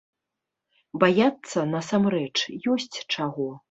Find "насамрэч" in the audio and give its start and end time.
1.77-2.37